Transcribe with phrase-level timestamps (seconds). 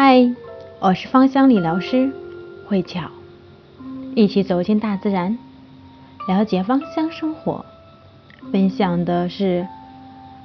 [0.00, 0.32] 嗨，
[0.78, 2.12] 我是芳香理疗师
[2.68, 3.10] 慧巧，
[4.14, 5.36] 一起走进大自然，
[6.28, 7.66] 了解芳香生活。
[8.52, 9.66] 分享的是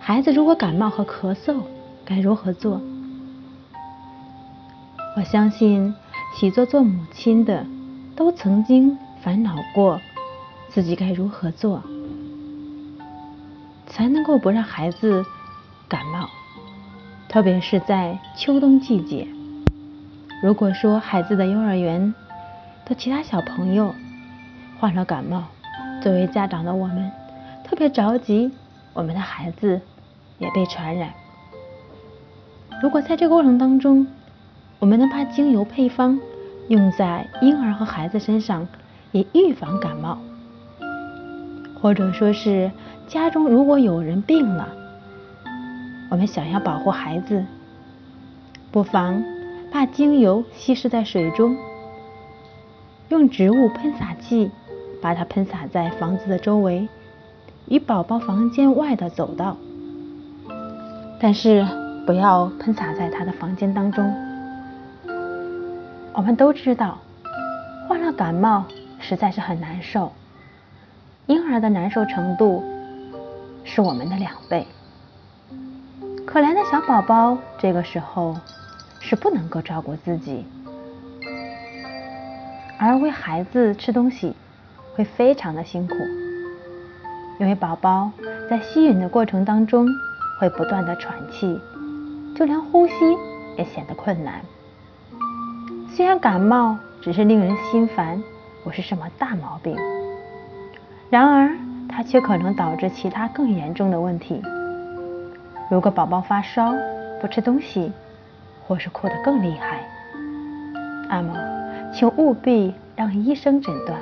[0.00, 1.64] 孩子如果感冒和咳嗽
[2.02, 2.80] 该如何做。
[5.18, 5.94] 我相信
[6.40, 7.66] 许多做母亲的
[8.16, 10.00] 都曾经烦恼过
[10.70, 11.82] 自己该如何做，
[13.86, 15.22] 才能够不让孩子
[15.90, 16.30] 感冒，
[17.28, 19.28] 特别是在秋冬季节。
[20.42, 22.12] 如果说孩子的幼儿园
[22.84, 23.94] 的其他小朋友
[24.80, 25.44] 患了感冒，
[26.02, 27.12] 作为家长的我们
[27.62, 28.50] 特别着急，
[28.92, 29.80] 我们的孩子
[30.38, 31.10] 也被传染。
[32.82, 34.04] 如果在这个过程当中，
[34.80, 36.18] 我们能把精油配方
[36.66, 38.66] 用在婴儿和孩子身上，
[39.12, 40.18] 以预防感冒，
[41.80, 42.72] 或者说是
[43.06, 44.68] 家中如果有人病了，
[46.10, 47.44] 我们想要保护孩子，
[48.72, 49.22] 不妨。
[49.72, 51.56] 把精油稀释在水中，
[53.08, 54.50] 用植物喷洒器
[55.00, 56.86] 把它喷洒在房子的周围
[57.68, 59.56] 与宝宝房间外的走道，
[61.18, 61.66] 但是
[62.06, 64.14] 不要喷洒在他的房间当中。
[66.12, 66.98] 我们都知道，
[67.88, 68.66] 患了感冒
[69.00, 70.12] 实在是很难受，
[71.26, 72.62] 婴儿的难受程度
[73.64, 74.66] 是我们的两倍。
[76.26, 78.36] 可怜的小宝宝这个时候。
[79.12, 80.46] 是不能够照顾自己，
[82.78, 84.34] 而喂孩子吃东西
[84.94, 85.94] 会非常的辛苦，
[87.38, 88.10] 因为宝宝
[88.48, 89.86] 在吸吮的过程当中
[90.40, 91.60] 会不断的喘气，
[92.34, 92.94] 就连呼吸
[93.58, 94.40] 也显得困难。
[95.94, 98.18] 虽然感冒只是令人心烦，
[98.64, 99.76] 不是什么大毛病，
[101.10, 101.54] 然而
[101.86, 104.40] 它却可能导致其他更严重的问题。
[105.70, 106.72] 如果宝宝发烧
[107.20, 107.92] 不吃东西，
[108.72, 109.86] 或是哭得更厉害，
[111.10, 111.36] 那么
[111.92, 114.00] 请务必让医生诊断。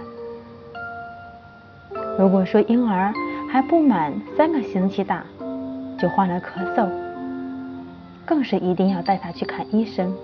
[2.17, 3.13] 如果说婴儿
[3.51, 5.25] 还不满三个星期大
[5.99, 6.89] 就患了咳嗽，
[8.25, 10.15] 更是一定要带他去看医生。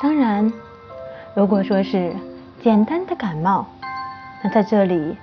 [0.00, 0.52] 当然，
[1.34, 2.14] 如果说是
[2.62, 3.66] 简单的感冒，
[4.44, 5.16] 那在这里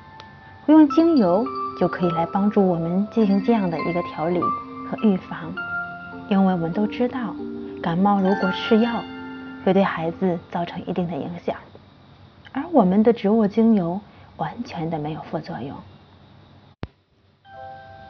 [0.65, 1.45] 用精油
[1.79, 5.55] 就可以来帮助我们进行这样的一个调理和预防。
[6.29, 7.33] 因为我们都知道，
[7.81, 9.01] 感冒如果吃药，
[9.63, 11.55] 会对孩子造成一定的影响，
[12.51, 14.01] 而我们的植物精油
[14.35, 15.77] 完全的没有副作用。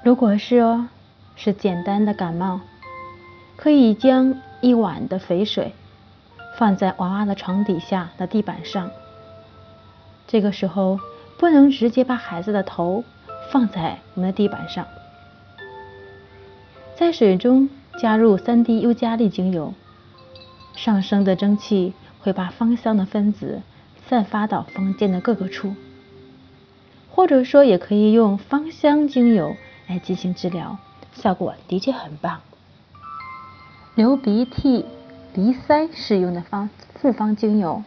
[0.04, 0.90] 如果是哦
[1.36, 2.62] 是简单的感冒，
[3.56, 5.74] 可以将一碗的肥水
[6.58, 8.90] 放在娃娃的床底下的地板上，
[10.26, 11.00] 这个时候
[11.38, 13.04] 不能直接把孩子的头
[13.52, 14.88] 放在我们的地板上，
[16.96, 17.70] 在水中。
[17.98, 19.74] 加入三滴尤加利精油，
[20.76, 23.64] 上升的蒸汽会把芳香的分子
[24.08, 25.74] 散发到房间的各个处，
[27.10, 30.78] 或者说也可以用芳香精油来进行治疗，
[31.14, 32.42] 效果的确很棒。
[33.96, 34.86] 流鼻涕、
[35.34, 37.84] 鼻塞使用的方复方精油，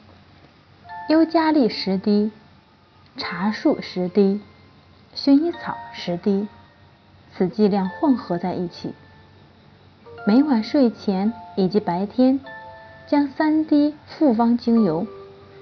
[1.09, 2.33] 尤加利十滴，
[3.17, 4.41] 茶树十滴，
[5.15, 6.49] 薰衣草十滴，
[7.33, 8.93] 此剂量混合在一起。
[10.27, 12.39] 每晚睡前以及白天，
[13.07, 15.07] 将三滴复方精油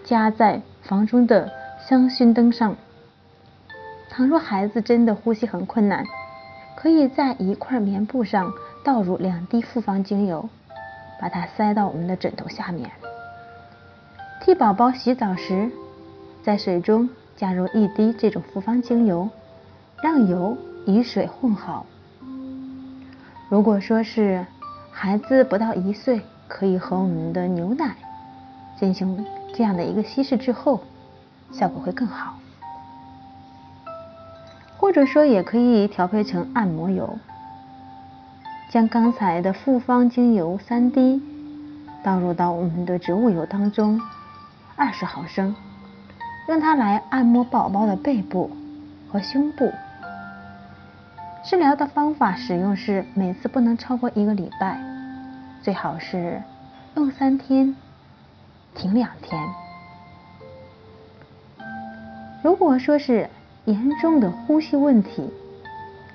[0.05, 1.53] 加在房中的
[1.87, 2.75] 香薰灯上。
[4.11, 6.05] 倘若孩子真的呼吸很困难，
[6.77, 8.53] 可以在一块棉布上
[8.85, 10.49] 倒入两滴复方精油，
[11.21, 12.91] 把它塞到我们的枕头下面。
[14.41, 15.71] 替宝宝洗澡时，
[16.43, 19.29] 在水中加入一滴这种复方精油，
[20.03, 21.87] 让油与水混好。
[23.49, 24.45] 如果说是
[24.93, 27.95] 孩子不到一岁，可以和我们的牛奶
[28.79, 30.81] 进行这样的一个稀释之后，
[31.51, 32.35] 效果会更好。
[34.77, 37.19] 或者说也可以调配成按摩油，
[38.71, 41.23] 将刚才的复方精油三滴
[42.03, 44.01] 倒入到我们的植物油当中，
[44.77, 45.57] 二十毫升，
[46.49, 48.51] 用它来按摩宝宝的背部
[49.11, 49.73] 和胸部。
[51.49, 54.79] 治疗的方法使用是每次不能超过一个礼拜，
[55.63, 56.43] 最好是
[56.95, 57.75] 用三天
[58.75, 59.43] 停两天。
[62.43, 63.31] 如果说是
[63.65, 65.31] 严重的呼吸问题，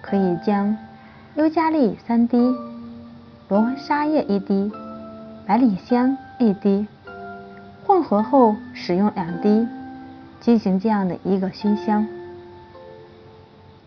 [0.04, 0.78] 可以将
[1.34, 2.38] 尤加利三滴、
[3.50, 4.72] 罗纹沙叶一滴、
[5.48, 6.86] 百里香一滴
[7.88, 9.68] 混合后使用两滴，
[10.40, 12.06] 进行这样的一个熏香。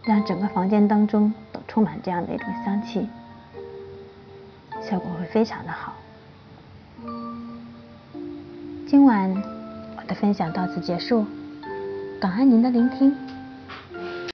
[0.06, 3.08] 让整个房间当中都充满这样的一种香气
[4.80, 5.92] 效果会非常的好。
[8.86, 9.28] 今晚
[9.96, 11.26] 我的分享到此结束
[12.20, 13.35] 感恩您的聆听。